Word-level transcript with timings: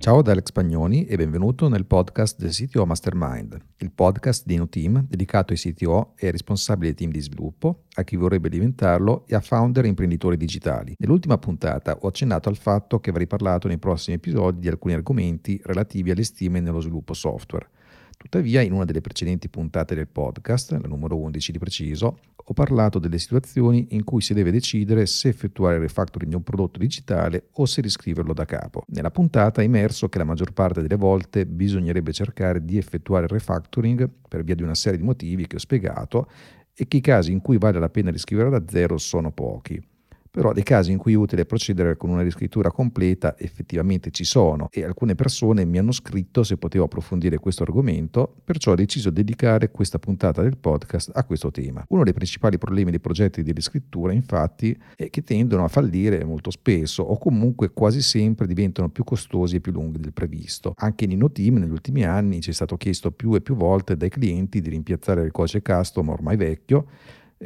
Ciao 0.00 0.22
da 0.22 0.32
Alex 0.32 0.50
Pagnoni 0.52 1.04
e 1.04 1.14
benvenuto 1.16 1.68
nel 1.68 1.84
podcast 1.84 2.38
del 2.38 2.52
CTO 2.52 2.86
Mastermind, 2.86 3.60
il 3.80 3.90
podcast 3.90 4.46
di 4.46 4.58
Team 4.70 5.04
dedicato 5.06 5.52
ai 5.52 5.58
CTO 5.58 6.14
e 6.16 6.24
ai 6.24 6.32
responsabili 6.32 6.86
dei 6.86 6.94
team 6.94 7.10
di 7.10 7.20
sviluppo, 7.20 7.82
a 7.96 8.02
chi 8.02 8.16
vorrebbe 8.16 8.48
diventarlo 8.48 9.26
e 9.26 9.34
a 9.34 9.40
founder 9.40 9.84
e 9.84 9.88
imprenditori 9.88 10.38
digitali. 10.38 10.94
Nell'ultima 10.96 11.36
puntata 11.36 11.98
ho 12.00 12.08
accennato 12.08 12.48
al 12.48 12.56
fatto 12.56 12.98
che 12.98 13.10
avrei 13.10 13.26
parlato 13.26 13.68
nei 13.68 13.76
prossimi 13.76 14.16
episodi 14.16 14.60
di 14.60 14.68
alcuni 14.68 14.94
argomenti 14.94 15.60
relativi 15.62 16.10
alle 16.10 16.24
stime 16.24 16.60
nello 16.60 16.80
sviluppo 16.80 17.12
software. 17.12 17.68
Tuttavia, 18.16 18.62
in 18.62 18.72
una 18.72 18.86
delle 18.86 19.02
precedenti 19.02 19.50
puntate 19.50 19.94
del 19.94 20.08
podcast, 20.08 20.72
la 20.72 20.88
numero 20.88 21.18
11 21.18 21.52
di 21.52 21.58
preciso, 21.58 22.20
ho 22.50 22.52
parlato 22.52 22.98
delle 22.98 23.20
situazioni 23.20 23.86
in 23.90 24.02
cui 24.02 24.20
si 24.20 24.34
deve 24.34 24.50
decidere 24.50 25.06
se 25.06 25.28
effettuare 25.28 25.76
il 25.76 25.82
refactoring 25.82 26.30
di 26.30 26.36
un 26.36 26.42
prodotto 26.42 26.80
digitale 26.80 27.50
o 27.52 27.64
se 27.64 27.80
riscriverlo 27.80 28.32
da 28.32 28.44
capo. 28.44 28.82
Nella 28.88 29.12
puntata 29.12 29.62
è 29.62 29.64
emerso 29.64 30.08
che 30.08 30.18
la 30.18 30.24
maggior 30.24 30.52
parte 30.52 30.82
delle 30.82 30.96
volte 30.96 31.46
bisognerebbe 31.46 32.12
cercare 32.12 32.64
di 32.64 32.76
effettuare 32.76 33.26
il 33.26 33.30
refactoring 33.30 34.10
per 34.28 34.42
via 34.42 34.56
di 34.56 34.64
una 34.64 34.74
serie 34.74 34.98
di 34.98 35.04
motivi 35.04 35.46
che 35.46 35.56
ho 35.56 35.60
spiegato 35.60 36.28
e 36.74 36.88
che 36.88 36.96
i 36.96 37.00
casi 37.00 37.30
in 37.30 37.40
cui 37.40 37.56
vale 37.56 37.78
la 37.78 37.88
pena 37.88 38.10
riscrivere 38.10 38.50
da 38.50 38.64
zero 38.66 38.98
sono 38.98 39.30
pochi 39.30 39.80
però 40.30 40.52
dei 40.52 40.62
casi 40.62 40.90
in 40.92 40.98
cui 40.98 41.12
è 41.12 41.16
utile 41.16 41.46
procedere 41.46 41.96
con 41.96 42.10
una 42.10 42.22
riscrittura 42.22 42.70
completa 42.70 43.36
effettivamente 43.38 44.10
ci 44.10 44.24
sono 44.24 44.68
e 44.70 44.84
alcune 44.84 45.14
persone 45.14 45.64
mi 45.64 45.78
hanno 45.78 45.92
scritto 45.92 46.42
se 46.42 46.56
potevo 46.56 46.84
approfondire 46.84 47.38
questo 47.38 47.62
argomento, 47.62 48.36
perciò 48.44 48.72
ho 48.72 48.74
deciso 48.74 49.10
di 49.10 49.20
dedicare 49.20 49.70
questa 49.70 49.98
puntata 49.98 50.42
del 50.42 50.56
podcast 50.56 51.10
a 51.14 51.24
questo 51.24 51.50
tema. 51.50 51.84
Uno 51.88 52.04
dei 52.04 52.12
principali 52.12 52.58
problemi 52.58 52.90
dei 52.90 53.00
progetti 53.00 53.42
di 53.42 53.52
riscrittura 53.52 54.12
infatti 54.12 54.76
è 54.96 55.08
che 55.10 55.22
tendono 55.22 55.64
a 55.64 55.68
fallire 55.68 56.24
molto 56.24 56.50
spesso 56.50 57.02
o 57.02 57.18
comunque 57.18 57.70
quasi 57.70 58.02
sempre 58.02 58.46
diventano 58.46 58.88
più 58.88 59.04
costosi 59.04 59.56
e 59.56 59.60
più 59.60 59.72
lunghi 59.72 60.00
del 60.00 60.12
previsto. 60.12 60.74
Anche 60.76 61.04
in 61.04 61.12
InnoTeam 61.12 61.56
negli 61.56 61.70
ultimi 61.70 62.04
anni 62.04 62.40
ci 62.40 62.50
è 62.50 62.52
stato 62.52 62.76
chiesto 62.76 63.12
più 63.12 63.34
e 63.34 63.40
più 63.40 63.54
volte 63.54 63.96
dai 63.96 64.08
clienti 64.08 64.60
di 64.60 64.70
rimpiazzare 64.70 65.22
il 65.22 65.30
codice 65.30 65.62
custom 65.62 66.08
ormai 66.08 66.36
vecchio 66.36 66.86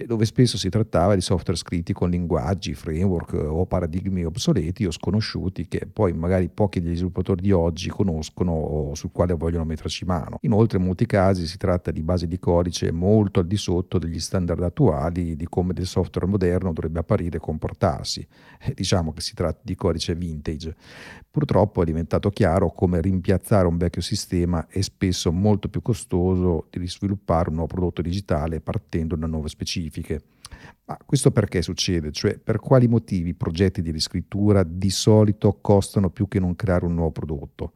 dove 0.07 0.25
spesso 0.25 0.59
si 0.59 0.69
trattava 0.71 1.15
di 1.15 1.21
software 1.21 1.57
scritti 1.57 1.93
con 1.93 2.11
linguaggi, 2.11 2.75
framework 2.75 3.33
o 3.35 3.65
paradigmi 3.65 4.25
obsoleti 4.25 4.85
o 4.87 4.91
sconosciuti 4.91 5.69
che 5.69 5.87
poi 5.87 6.13
magari 6.13 6.49
pochi 6.49 6.81
degli 6.81 6.97
sviluppatori 6.97 7.41
di 7.41 7.53
oggi 7.53 7.91
conoscono 7.91 8.51
o 8.51 8.95
sul 8.97 9.13
quale 9.13 9.35
vogliono 9.35 9.65
metterci 9.65 10.05
mano. 10.05 10.39
Inoltre 10.41 10.79
in 10.79 10.85
molti 10.85 11.07
casi 11.07 11.47
si 11.47 11.59
tratta 11.59 11.93
di 11.93 12.03
basi 12.03 12.27
di 12.27 12.41
codice 12.41 12.91
molto 12.91 13.39
al 13.39 13.47
di 13.47 13.57
sotto 13.57 13.99
degli 13.99 14.19
standard 14.19 14.65
attuali 14.65 15.37
di 15.37 15.47
come 15.49 15.73
del 15.73 15.87
software 15.87 16.27
moderno 16.27 16.73
dovrebbe 16.73 16.99
apparire 16.99 17.37
e 17.37 17.41
comportarsi. 17.41 18.27
Eh, 18.59 18.75
diciamo 18.75 19.13
che 19.13 19.21
si 19.21 19.35
tratta 19.35 19.61
di 19.63 19.77
codice 19.77 20.17
vintage. 20.17 20.75
Purtroppo 21.31 21.83
è 21.83 21.85
diventato 21.85 22.31
chiaro 22.31 22.71
come 22.71 23.01
rimpiazzare 23.01 23.69
un 23.69 23.77
vecchio 23.77 24.03
sistema 24.03 24.67
è 24.69 24.81
spesso 24.81 25.31
molto 25.31 25.69
più 25.69 25.83
costoso 25.83 26.67
di 26.71 26.89
sviluppare 26.89 27.49
un 27.49 27.57
nuovo 27.57 27.75
prodotto 27.75 28.03
digitale 28.03 28.61
partendo 28.61 29.15
da 29.15 29.27
nuove 29.27 29.49
specifiche. 29.85 30.23
Ma 30.87 30.99
questo 31.05 31.31
perché 31.31 31.63
succede? 31.63 32.11
Cioè 32.13 32.39
per 32.39 32.59
quali 32.59 32.89
motivi 32.89 33.31
i 33.31 33.35
progetti 33.35 33.83
di 33.83 33.91
riscrittura 33.91 34.63
di 34.63 34.91
solito 34.91 35.59
costano 35.61 36.11
più 36.11 36.29
che 36.29 36.41
non 36.41 36.57
creare 36.57 36.87
un 36.87 36.95
nuovo 36.95 37.11
prodotto? 37.11 37.73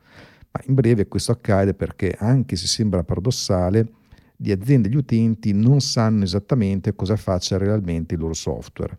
Ma 0.50 0.60
in 0.66 0.74
breve 0.74 1.08
questo 1.08 1.32
accade 1.32 1.74
perché 1.74 2.16
anche 2.18 2.56
se 2.56 2.66
sembra 2.66 3.04
paradossale, 3.04 3.92
le 4.36 4.52
aziende 4.52 4.88
e 4.88 4.90
gli 4.90 4.96
utenti 4.96 5.52
non 5.52 5.80
sanno 5.80 6.24
esattamente 6.24 6.94
cosa 6.94 7.16
faccia 7.16 7.58
realmente 7.58 8.14
il 8.14 8.20
loro 8.20 8.34
software. 8.34 8.98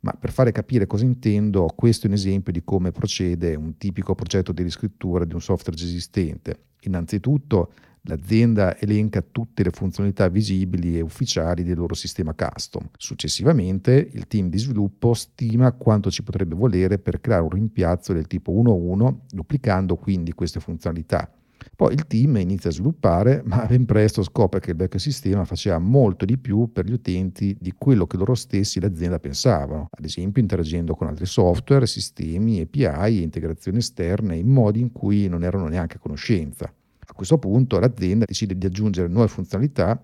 Ma 0.00 0.12
per 0.12 0.30
fare 0.30 0.52
capire 0.52 0.86
cosa 0.86 1.04
intendo, 1.04 1.66
questo 1.74 2.06
è 2.06 2.08
un 2.08 2.14
esempio 2.14 2.52
di 2.52 2.62
come 2.62 2.92
procede 2.92 3.56
un 3.56 3.76
tipico 3.76 4.14
progetto 4.14 4.52
di 4.52 4.62
riscrittura 4.62 5.24
di 5.24 5.34
un 5.34 5.40
software 5.40 5.76
già 5.76 5.84
esistente. 5.84 6.60
Innanzitutto, 6.82 7.72
l'azienda 8.08 8.76
elenca 8.78 9.22
tutte 9.22 9.62
le 9.62 9.70
funzionalità 9.70 10.28
visibili 10.28 10.96
e 10.96 11.02
ufficiali 11.02 11.62
del 11.62 11.76
loro 11.76 11.94
sistema 11.94 12.34
custom. 12.34 12.88
Successivamente, 12.96 14.10
il 14.12 14.26
team 14.26 14.48
di 14.48 14.58
sviluppo 14.58 15.14
stima 15.14 15.72
quanto 15.72 16.10
ci 16.10 16.22
potrebbe 16.22 16.54
volere 16.54 16.98
per 16.98 17.20
creare 17.20 17.42
un 17.42 17.50
rimpiazzo 17.50 18.12
del 18.12 18.26
tipo 18.26 18.52
1.1, 18.52 19.16
duplicando 19.30 19.96
quindi 19.96 20.32
queste 20.32 20.58
funzionalità. 20.58 21.30
Poi 21.76 21.92
il 21.92 22.06
team 22.06 22.36
inizia 22.36 22.70
a 22.70 22.72
sviluppare, 22.72 23.42
ma 23.46 23.66
ben 23.66 23.84
presto 23.84 24.22
scopre 24.22 24.60
che 24.60 24.70
il 24.70 24.76
vecchio 24.76 24.98
sistema 24.98 25.44
faceva 25.44 25.78
molto 25.78 26.24
di 26.24 26.38
più 26.38 26.70
per 26.72 26.86
gli 26.86 26.92
utenti 26.92 27.56
di 27.60 27.74
quello 27.76 28.06
che 28.06 28.16
loro 28.16 28.34
stessi 28.34 28.80
l'azienda 28.80 29.18
pensavano, 29.18 29.88
ad 29.90 30.04
esempio 30.04 30.40
interagendo 30.40 30.94
con 30.94 31.08
altri 31.08 31.26
software, 31.26 31.86
sistemi, 31.86 32.60
API 32.60 33.18
e 33.18 33.22
integrazioni 33.22 33.78
esterne 33.78 34.36
in 34.36 34.48
modi 34.48 34.80
in 34.80 34.92
cui 34.92 35.28
non 35.28 35.44
erano 35.44 35.66
neanche 35.66 35.96
a 35.96 36.00
conoscenza. 36.00 36.72
Questo 37.18 37.38
punto 37.38 37.80
l'azienda 37.80 38.26
decide 38.26 38.56
di 38.56 38.64
aggiungere 38.64 39.08
nuove 39.08 39.26
funzionalità 39.26 40.00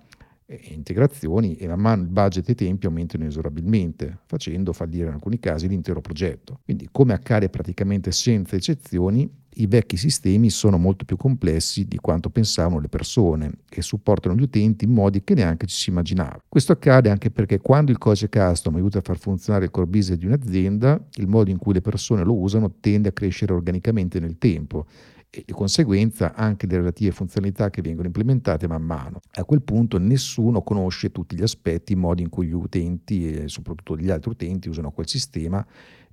e 0.47 0.61
integrazioni 0.73 1.55
e 1.55 1.69
man 1.69 1.79
mano 1.79 2.03
il 2.03 2.09
budget 2.09 2.49
e 2.49 2.53
i 2.53 2.55
tempi 2.57 2.87
aumentano 2.87 3.23
inesorabilmente, 3.23 4.19
facendo 4.27 4.73
fallire 4.73 5.07
in 5.07 5.13
alcuni 5.13 5.39
casi 5.39 5.69
l'intero 5.69 6.01
progetto. 6.01 6.59
Quindi, 6.65 6.89
come 6.91 7.13
accade 7.13 7.49
praticamente 7.51 8.11
senza 8.11 8.57
eccezioni, 8.57 9.31
i 9.59 9.69
vecchi 9.69 9.97
sistemi 9.97 10.51
sono 10.51 10.77
molto 10.77 11.05
più 11.05 11.17
complessi 11.17 11.87
di 11.87 11.99
quanto 11.99 12.31
pensavano 12.31 12.81
le 12.81 12.89
persone 12.89 13.59
e 13.71 13.81
supportano 13.81 14.35
gli 14.35 14.43
utenti 14.43 14.85
in 14.85 14.91
modi 14.91 15.23
che 15.23 15.35
neanche 15.35 15.69
ci 15.69 15.77
si 15.77 15.91
immaginava. 15.91 16.43
Questo 16.49 16.73
accade 16.73 17.11
anche 17.11 17.31
perché 17.31 17.61
quando 17.61 17.93
il 17.93 17.99
codice 17.99 18.29
custom 18.29 18.75
aiuta 18.75 18.99
a 18.99 19.03
far 19.03 19.19
funzionare 19.19 19.67
il 19.67 19.71
core 19.71 19.87
business 19.87 20.19
di 20.19 20.27
un'azienda, 20.27 21.01
il 21.15 21.29
modo 21.29 21.51
in 21.51 21.59
cui 21.59 21.75
le 21.75 21.81
persone 21.81 22.25
lo 22.25 22.35
usano 22.37 22.75
tende 22.81 23.11
a 23.11 23.13
crescere 23.13 23.53
organicamente 23.53 24.19
nel 24.19 24.37
tempo 24.37 24.87
e 25.35 25.43
di 25.45 25.53
conseguenza 25.53 26.35
anche 26.35 26.67
le 26.69 26.77
relative 26.77 27.11
funzionalità 27.11 27.69
che 27.69 27.83
vengono 27.83 28.07
implementate 28.07 28.69
man 28.69 28.83
mano. 28.83 29.21
A 29.33 29.45
quel 29.45 29.63
punto 29.63 29.99
nessuno 29.99 30.63
conosce 30.63 31.11
tutti 31.11 31.37
gli 31.37 31.43
aspetti, 31.43 31.93
i 31.93 31.97
modi 31.97 32.23
in 32.23 32.29
cui 32.29 32.47
gli 32.47 32.53
utenti 32.53 33.29
e 33.29 33.49
soprattutto 33.49 33.97
gli 33.97 34.11
altri 34.11 34.31
utenti 34.31 34.69
usano 34.69 34.93
quel 34.93 35.09
sistema 35.09 35.67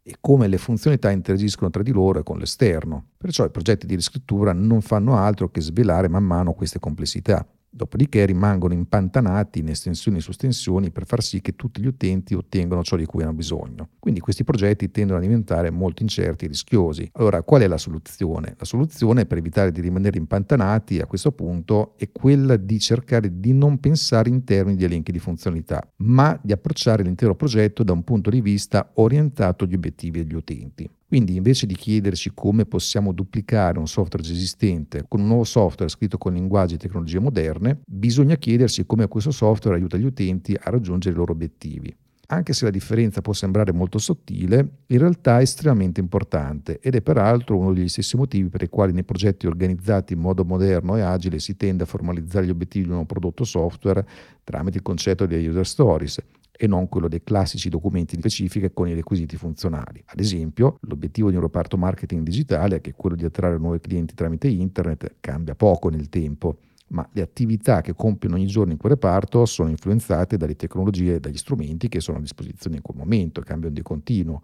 e 0.04 0.16
come 0.20 0.48
le 0.48 0.58
funzionalità 0.58 1.12
interagiscono 1.12 1.70
tra 1.70 1.84
di 1.84 1.92
loro 1.92 2.20
e 2.20 2.24
con 2.24 2.40
l'esterno. 2.40 3.10
Perciò 3.18 3.46
i 3.46 3.52
progetti 3.52 3.86
di 3.86 3.94
riscrittura 3.94 4.54
non 4.54 4.82
fanno 4.82 5.16
altro 5.16 5.50
che 5.50 5.62
svelare 5.62 6.08
man 6.08 6.24
mano 6.24 6.54
queste 6.54 6.80
complessità. 6.80 7.46
Dopodiché 7.74 8.26
rimangono 8.26 8.74
impantanati 8.74 9.60
in 9.60 9.70
estensioni 9.70 10.20
su 10.20 10.32
estensioni 10.32 10.92
per 10.92 11.06
far 11.06 11.24
sì 11.24 11.40
che 11.40 11.56
tutti 11.56 11.82
gli 11.82 11.88
utenti 11.88 12.34
ottengano 12.34 12.84
ciò 12.84 12.98
di 12.98 13.06
cui 13.06 13.24
hanno 13.24 13.32
bisogno. 13.32 13.92
Quindi 13.98 14.20
questi 14.20 14.44
progetti 14.44 14.92
tendono 14.92 15.20
a 15.20 15.22
diventare 15.22 15.72
molto 15.72 16.02
incerti 16.04 16.44
e 16.44 16.48
rischiosi. 16.50 17.10
Allora, 17.14 17.44
qual 17.44 17.62
è 17.62 17.68
la 17.68 17.78
soluzione? 17.78 18.56
La 18.58 18.66
soluzione 18.66 19.26
per 19.26 19.38
evitare 19.38 19.72
di 19.72 19.80
rimanere 19.80 20.18
impantanati 20.18 21.00
a 21.00 21.06
questo 21.06 21.32
punto 21.32 21.94
è 21.98 22.12
quella 22.12 22.58
di 22.58 22.78
cercare 22.78 23.40
di 23.40 23.54
non 23.54 23.80
pensare 23.80 24.28
in 24.28 24.44
termini 24.44 24.76
di 24.76 24.84
elenchi 24.84 25.14
di 25.14 25.20
funzionalità, 25.20 25.82
ma 25.98 26.38
di 26.44 26.52
approcciare 26.52 27.04
l'intero 27.04 27.36
progetto 27.36 27.84
da 27.84 27.94
un 27.94 28.04
punto 28.04 28.30
di 28.30 28.42
vista 28.42 28.92
orientato 28.96 29.64
agli 29.64 29.76
obiettivi 29.76 30.22
degli 30.22 30.36
utenti. 30.36 30.90
Quindi 31.12 31.36
invece 31.36 31.66
di 31.66 31.76
chiederci 31.76 32.32
come 32.34 32.64
possiamo 32.64 33.12
duplicare 33.12 33.78
un 33.78 33.86
software 33.86 34.26
già 34.26 34.32
esistente 34.32 35.04
con 35.10 35.20
un 35.20 35.28
nuovo 35.28 35.44
software 35.44 35.92
scritto 35.92 36.18
con 36.18 36.32
linguaggi 36.32 36.76
e 36.76 36.78
tecnologie 36.78 37.20
moderne, 37.20 37.82
bisogna 37.86 38.38
chiedersi 38.38 38.86
come 38.86 39.10
questo 39.10 39.32
software 39.32 39.76
aiuta 39.76 39.98
gli 39.98 40.06
utenti 40.06 40.54
a 40.58 40.70
raggiungere 40.70 41.14
i 41.14 41.18
loro 41.18 41.34
obiettivi. 41.34 41.94
Anche 42.28 42.54
se 42.54 42.64
la 42.64 42.72
differenza 42.72 43.20
può 43.20 43.34
sembrare 43.34 43.74
molto 43.74 43.98
sottile, 43.98 44.84
in 44.88 45.00
realtà 45.00 45.40
è 45.40 45.42
estremamente 45.42 46.00
importante 46.00 46.80
ed 46.80 46.96
è 46.96 47.02
peraltro 47.02 47.58
uno 47.58 47.74
degli 47.74 47.90
stessi 47.90 48.16
motivi 48.16 48.48
per 48.48 48.62
i 48.62 48.70
quali 48.70 48.94
nei 48.94 49.04
progetti 49.04 49.48
organizzati 49.48 50.14
in 50.14 50.20
modo 50.20 50.46
moderno 50.46 50.96
e 50.96 51.02
agile 51.02 51.40
si 51.40 51.58
tende 51.58 51.84
a 51.84 51.88
formalizzare 51.88 52.46
gli 52.46 52.52
obiettivi 52.52 52.86
di 52.86 52.94
un 52.94 53.06
prodotto 53.06 53.44
software 53.44 54.08
tramite 54.46 54.78
il 54.78 54.84
concetto 54.84 55.26
delle 55.26 55.46
user 55.46 55.68
stories 55.68 56.22
e 56.64 56.68
non 56.68 56.88
quello 56.90 57.08
dei 57.08 57.24
classici 57.24 57.70
documenti 57.70 58.14
di 58.14 58.22
specifiche 58.22 58.72
con 58.72 58.88
i 58.88 58.94
requisiti 58.94 59.36
funzionali. 59.36 60.00
Ad 60.06 60.20
esempio, 60.20 60.78
l'obiettivo 60.82 61.32
di 61.32 61.36
un 61.36 61.42
reparto 61.42 61.76
marketing 61.76 62.22
digitale, 62.24 62.82
che 62.82 62.92
è 62.92 62.94
quello 62.96 63.16
di 63.16 63.26
attrarre 63.26 63.58
nuovi 63.58 63.80
clienti 63.80 64.14
tramite 64.14 64.48
internet, 64.48 65.16
cambia 65.22 65.56
poco 65.56 65.90
nel 65.90 66.08
tempo 66.08 66.60
ma 66.92 67.08
le 67.12 67.22
attività 67.22 67.82
che 67.82 67.94
compiono 67.94 68.36
ogni 68.36 68.46
giorno 68.46 68.72
in 68.72 68.78
quel 68.78 68.94
reparto 68.94 69.46
sono 69.46 69.70
influenzate 69.70 70.38
dalle 70.38 70.56
tecnologie 70.56 71.16
e 71.16 71.20
dagli 71.20 71.38
strumenti 71.38 71.88
che 71.88 72.00
sono 72.00 72.18
a 72.18 72.22
disposizione 72.22 72.78
in 72.78 72.82
quel 72.82 72.98
momento, 72.98 73.42
cambiano 73.42 73.74
di 73.74 73.82
continuo 73.82 74.42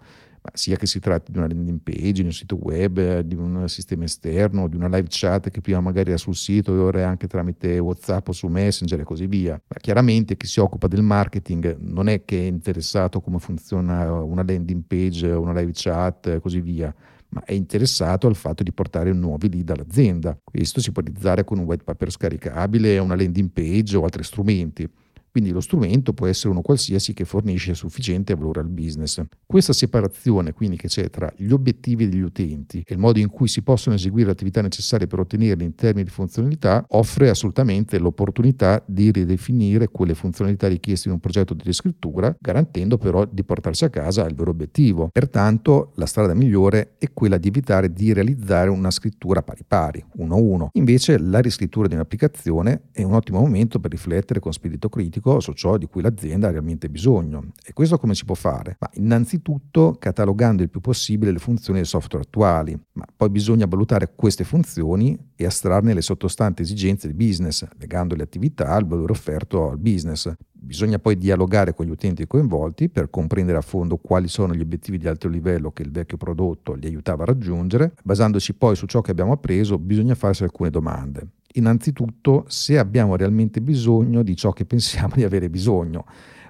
sia 0.53 0.77
che 0.77 0.85
si 0.85 0.99
tratti 0.99 1.31
di 1.31 1.37
una 1.37 1.47
landing 1.47 1.79
page, 1.81 2.13
di 2.13 2.23
un 2.23 2.31
sito 2.31 2.57
web, 2.57 3.19
di 3.19 3.35
un 3.35 3.67
sistema 3.67 4.05
esterno, 4.05 4.67
di 4.67 4.75
una 4.75 4.87
live 4.87 5.07
chat 5.09 5.49
che 5.49 5.61
prima 5.61 5.81
magari 5.81 6.09
era 6.09 6.17
sul 6.17 6.35
sito 6.35 6.73
e 6.73 6.77
ora 6.77 6.99
è 6.99 7.03
anche 7.03 7.27
tramite 7.27 7.79
WhatsApp 7.79 8.29
o 8.29 8.31
su 8.31 8.47
Messenger 8.47 8.99
e 8.99 9.03
così 9.03 9.27
via. 9.27 9.53
Ma 9.67 9.77
chiaramente 9.79 10.37
chi 10.37 10.47
si 10.47 10.59
occupa 10.59 10.87
del 10.87 11.01
marketing 11.01 11.77
non 11.79 12.07
è 12.07 12.23
che 12.23 12.39
è 12.39 12.45
interessato 12.45 13.17
a 13.17 13.21
come 13.21 13.39
funziona 13.39 14.11
una 14.21 14.43
landing 14.45 14.83
page, 14.87 15.27
una 15.27 15.53
live 15.53 15.71
chat 15.73 16.27
e 16.27 16.39
così 16.39 16.61
via 16.61 16.93
ma 17.29 17.43
è 17.43 17.53
interessato 17.53 18.27
al 18.27 18.35
fatto 18.35 18.63
di 18.63 18.71
portare 18.71 19.11
nuovi 19.13 19.49
lead 19.49 19.69
all'azienda. 19.69 20.37
Questo 20.43 20.79
si 20.79 20.91
può 20.91 21.01
realizzare 21.01 21.43
con 21.43 21.59
un 21.59 21.65
white 21.65 21.83
paper 21.83 22.11
scaricabile, 22.11 22.97
una 22.99 23.15
landing 23.15 23.49
page 23.49 23.97
o 23.97 24.03
altri 24.03 24.23
strumenti. 24.23 24.89
Quindi 25.37 25.53
lo 25.53 25.61
strumento 25.61 26.13
può 26.13 26.25
essere 26.25 26.49
uno 26.49 26.61
qualsiasi 26.61 27.13
che 27.13 27.23
fornisce 27.23 27.75
sufficiente 27.75 28.33
valore 28.33 28.61
al 28.61 28.69
business. 28.69 29.21
Questa 29.45 29.71
separazione 29.71 30.51
quindi 30.51 30.77
che 30.77 30.87
c'è 30.87 31.11
tra 31.11 31.31
gli 31.37 31.51
obiettivi 31.51 32.09
degli 32.09 32.21
utenti 32.21 32.83
e 32.83 32.95
il 32.95 32.99
modo 32.99 33.19
in 33.19 33.29
cui 33.29 33.47
si 33.47 33.61
possono 33.61 33.93
eseguire 33.93 34.25
le 34.25 34.31
attività 34.31 34.63
necessarie 34.63 35.05
per 35.05 35.19
ottenerli 35.19 35.63
in 35.63 35.75
termini 35.75 36.05
di 36.05 36.09
funzionalità 36.09 36.83
offre 36.89 37.29
assolutamente 37.29 37.99
l'opportunità 37.99 38.83
di 38.87 39.11
ridefinire 39.11 39.89
quelle 39.89 40.15
funzionalità 40.15 40.67
richieste 40.67 41.07
in 41.07 41.13
un 41.13 41.19
progetto 41.19 41.53
di 41.53 41.61
riscrittura, 41.63 42.35
garantendo 42.39 42.97
però 42.97 43.23
di 43.23 43.43
portarsi 43.43 43.85
a 43.85 43.91
casa 43.91 44.25
il 44.25 44.33
vero 44.33 44.49
obiettivo. 44.49 45.09
Pertanto 45.11 45.91
la 45.97 46.07
strada 46.07 46.33
migliore 46.33 46.95
è 46.97 47.13
quella 47.13 47.37
di 47.37 47.49
evitare 47.49 47.93
di 47.93 48.11
realizzare 48.11 48.71
una 48.71 48.89
scrittura 48.89 49.43
pari 49.43 49.63
pari, 49.67 50.03
uno 50.15 50.33
a 50.33 50.39
uno. 50.39 50.69
Invece 50.73 51.19
la 51.19 51.41
riscrittura 51.41 51.87
di 51.87 51.93
un'applicazione 51.93 52.85
è 52.91 53.03
un 53.03 53.13
ottimo 53.13 53.39
momento 53.39 53.79
per 53.79 53.91
riflettere 53.91 54.39
con 54.39 54.51
spirito 54.51 54.89
critico 54.89 55.25
su 55.39 55.53
ciò 55.53 55.77
di 55.77 55.85
cui 55.85 56.01
l'azienda 56.01 56.47
ha 56.47 56.51
realmente 56.51 56.89
bisogno. 56.89 57.51
E 57.63 57.73
questo 57.73 57.97
come 57.97 58.15
si 58.15 58.25
può 58.25 58.35
fare? 58.35 58.77
Ma 58.79 58.89
innanzitutto 58.93 59.95
catalogando 59.99 60.63
il 60.63 60.69
più 60.69 60.79
possibile 60.79 61.31
le 61.31 61.39
funzioni 61.39 61.79
del 61.79 61.87
software 61.87 62.25
attuali, 62.25 62.77
ma 62.93 63.05
poi 63.15 63.29
bisogna 63.29 63.65
valutare 63.65 64.13
queste 64.15 64.43
funzioni 64.43 65.17
e 65.35 65.45
astrarne 65.45 65.93
le 65.93 66.01
sottostanti 66.01 66.61
esigenze 66.63 67.07
di 67.07 67.13
business, 67.13 67.65
legando 67.77 68.15
le 68.15 68.23
attività 68.23 68.69
al 68.69 68.87
valore 68.87 69.11
offerto 69.11 69.69
al 69.69 69.77
business. 69.77 70.33
Bisogna 70.59 70.97
poi 70.97 71.17
dialogare 71.17 71.73
con 71.73 71.85
gli 71.85 71.91
utenti 71.91 72.25
coinvolti 72.25 72.89
per 72.89 73.09
comprendere 73.09 73.59
a 73.59 73.61
fondo 73.61 73.97
quali 73.97 74.27
sono 74.27 74.53
gli 74.53 74.61
obiettivi 74.61 74.97
di 74.97 75.07
alto 75.07 75.27
livello 75.27 75.71
che 75.71 75.83
il 75.83 75.91
vecchio 75.91 76.17
prodotto 76.17 76.73
li 76.73 76.87
aiutava 76.87 77.23
a 77.23 77.27
raggiungere. 77.27 77.93
Basandoci 78.03 78.55
poi 78.55 78.75
su 78.75 78.85
ciò 78.87 79.01
che 79.01 79.11
abbiamo 79.11 79.33
appreso, 79.33 79.77
bisogna 79.77 80.15
farsi 80.15 80.43
alcune 80.43 80.69
domande. 80.69 81.27
Innanzitutto, 81.57 82.45
se 82.47 82.77
abbiamo 82.77 83.15
realmente 83.15 83.61
bisogno 83.61 84.23
di 84.23 84.35
ciò 84.35 84.51
che 84.51 84.65
pensiamo 84.65 85.13
di 85.15 85.23
avere 85.23 85.49
bisogno 85.49 86.05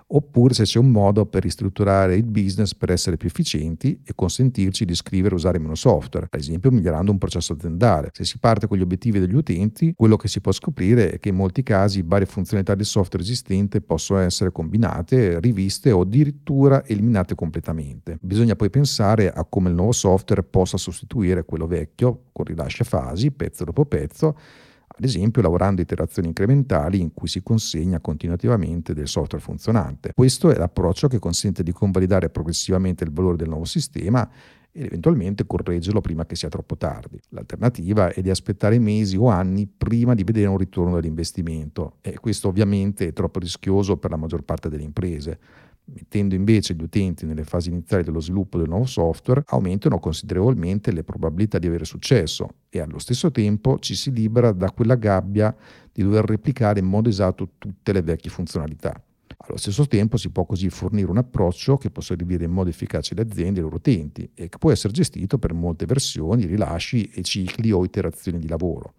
oppure 0.09 0.53
se 0.53 0.63
c'è 0.63 0.79
un 0.79 0.89
modo 0.89 1.25
per 1.25 1.43
ristrutturare 1.43 2.15
il 2.15 2.23
business 2.23 2.73
per 2.73 2.91
essere 2.91 3.17
più 3.17 3.27
efficienti 3.27 3.99
e 4.05 4.13
consentirci 4.15 4.85
di 4.85 4.95
scrivere 4.95 5.33
e 5.33 5.37
usare 5.37 5.59
meno 5.59 5.75
software, 5.75 6.27
ad 6.29 6.39
esempio 6.39 6.71
migliorando 6.71 7.11
un 7.11 7.17
processo 7.17 7.53
aziendale. 7.53 8.09
Se 8.13 8.23
si 8.23 8.37
parte 8.39 8.67
con 8.67 8.77
gli 8.77 8.81
obiettivi 8.81 9.19
degli 9.19 9.35
utenti, 9.35 9.93
quello 9.95 10.15
che 10.15 10.27
si 10.27 10.39
può 10.39 10.51
scoprire 10.51 11.11
è 11.11 11.19
che 11.19 11.29
in 11.29 11.35
molti 11.35 11.63
casi 11.63 12.03
varie 12.05 12.25
funzionalità 12.25 12.75
del 12.75 12.85
software 12.85 13.23
esistente 13.23 13.81
possono 13.81 14.19
essere 14.19 14.51
combinate, 14.51 15.39
riviste 15.39 15.91
o 15.91 16.01
addirittura 16.01 16.85
eliminate 16.85 17.35
completamente. 17.35 18.17
Bisogna 18.21 18.55
poi 18.55 18.69
pensare 18.69 19.29
a 19.29 19.43
come 19.43 19.69
il 19.69 19.75
nuovo 19.75 19.91
software 19.91 20.43
possa 20.43 20.77
sostituire 20.77 21.43
quello 21.43 21.67
vecchio 21.67 22.27
con 22.31 22.45
rilascio 22.45 22.83
a 22.83 22.85
fasi, 22.85 23.31
pezzo 23.31 23.65
dopo 23.65 23.85
pezzo, 23.85 24.37
ad 24.97 25.03
esempio 25.03 25.43
lavorando 25.43 25.81
iterazioni 25.81 26.29
incrementali 26.29 26.99
in 26.99 27.13
cui 27.13 27.27
si 27.27 27.43
consegna 27.43 27.99
continuativamente 27.99 28.95
del 28.95 29.07
software 29.07 29.43
funzionante. 29.43 30.11
Questo 30.13 30.49
è 30.49 30.57
l'approccio 30.57 31.07
che 31.07 31.19
consente 31.19 31.61
di 31.61 31.71
convalidare 31.71 32.29
progressivamente 32.29 33.03
il 33.03 33.11
valore 33.11 33.37
del 33.37 33.47
nuovo 33.47 33.65
sistema 33.65 34.27
ed 34.71 34.85
eventualmente 34.85 35.45
correggerlo 35.45 36.01
prima 36.01 36.25
che 36.25 36.35
sia 36.35 36.49
troppo 36.49 36.77
tardi. 36.77 37.19
L'alternativa 37.29 38.09
è 38.09 38.21
di 38.21 38.31
aspettare 38.31 38.79
mesi 38.79 39.17
o 39.17 39.27
anni 39.27 39.67
prima 39.67 40.15
di 40.15 40.23
vedere 40.23 40.47
un 40.47 40.57
ritorno 40.57 40.95
dell'investimento 40.95 41.97
e 42.01 42.17
questo 42.19 42.47
ovviamente 42.47 43.07
è 43.07 43.13
troppo 43.13 43.37
rischioso 43.37 43.97
per 43.97 44.09
la 44.09 44.17
maggior 44.17 44.41
parte 44.41 44.67
delle 44.67 44.83
imprese 44.83 45.39
mettendo 45.93 46.35
invece 46.35 46.73
gli 46.73 46.81
utenti 46.81 47.25
nelle 47.25 47.43
fasi 47.43 47.69
iniziali 47.69 48.03
dello 48.03 48.19
sviluppo 48.19 48.57
del 48.57 48.67
nuovo 48.67 48.85
software, 48.85 49.43
aumentano 49.47 49.99
considerevolmente 49.99 50.91
le 50.91 51.03
probabilità 51.03 51.59
di 51.59 51.67
avere 51.67 51.85
successo 51.85 52.49
e 52.69 52.79
allo 52.79 52.99
stesso 52.99 53.31
tempo 53.31 53.79
ci 53.79 53.95
si 53.95 54.11
libera 54.11 54.51
da 54.51 54.71
quella 54.71 54.95
gabbia 54.95 55.55
di 55.91 56.03
dover 56.03 56.25
replicare 56.25 56.79
in 56.79 56.85
modo 56.85 57.09
esatto 57.09 57.49
tutte 57.57 57.91
le 57.93 58.01
vecchie 58.01 58.29
funzionalità. 58.29 59.01
Allo 59.39 59.57
stesso 59.57 59.85
tempo 59.87 60.17
si 60.17 60.29
può 60.29 60.45
così 60.45 60.69
fornire 60.69 61.09
un 61.09 61.17
approccio 61.17 61.77
che 61.77 61.91
può 61.91 62.01
servire 62.01 62.45
in 62.45 62.51
modo 62.51 62.69
efficace 62.69 63.13
alle 63.13 63.23
aziende 63.23 63.55
e 63.55 63.57
ai 63.57 63.63
loro 63.63 63.75
utenti 63.75 64.29
e 64.33 64.49
che 64.49 64.57
può 64.57 64.71
essere 64.71 64.93
gestito 64.93 65.37
per 65.37 65.53
molte 65.53 65.85
versioni, 65.85 66.45
rilasci 66.45 67.09
e 67.13 67.21
cicli 67.21 67.71
o 67.71 67.83
iterazioni 67.83 68.39
di 68.39 68.47
lavoro. 68.47 68.93